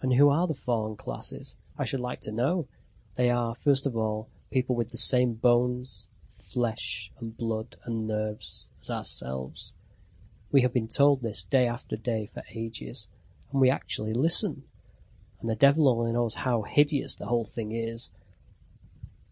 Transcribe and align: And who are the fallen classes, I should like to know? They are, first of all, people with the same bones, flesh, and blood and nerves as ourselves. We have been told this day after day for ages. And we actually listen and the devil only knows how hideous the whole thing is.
And 0.00 0.12
who 0.14 0.28
are 0.28 0.46
the 0.46 0.54
fallen 0.54 0.94
classes, 0.94 1.56
I 1.76 1.84
should 1.84 1.98
like 1.98 2.20
to 2.20 2.30
know? 2.30 2.68
They 3.16 3.30
are, 3.30 3.52
first 3.56 3.84
of 3.84 3.96
all, 3.96 4.28
people 4.52 4.76
with 4.76 4.90
the 4.90 4.96
same 4.96 5.34
bones, 5.34 6.06
flesh, 6.38 7.10
and 7.18 7.36
blood 7.36 7.76
and 7.82 8.06
nerves 8.06 8.68
as 8.80 8.90
ourselves. 8.90 9.72
We 10.52 10.60
have 10.62 10.72
been 10.72 10.86
told 10.86 11.20
this 11.20 11.42
day 11.42 11.66
after 11.66 11.96
day 11.96 12.26
for 12.26 12.44
ages. 12.54 13.08
And 13.50 13.60
we 13.60 13.68
actually 13.68 14.12
listen 14.14 14.62
and 15.40 15.50
the 15.50 15.56
devil 15.56 15.88
only 15.88 16.12
knows 16.12 16.36
how 16.36 16.62
hideous 16.62 17.16
the 17.16 17.26
whole 17.26 17.44
thing 17.44 17.72
is. 17.72 18.10